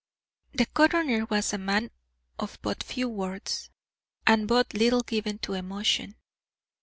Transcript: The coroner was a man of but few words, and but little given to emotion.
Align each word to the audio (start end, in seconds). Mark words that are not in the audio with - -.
The 0.55 0.65
coroner 0.65 1.25
was 1.25 1.53
a 1.53 1.59
man 1.59 1.91
of 2.39 2.57
but 2.63 2.81
few 2.81 3.07
words, 3.07 3.69
and 4.25 4.47
but 4.47 4.73
little 4.73 5.01
given 5.03 5.37
to 5.45 5.53
emotion. 5.53 6.15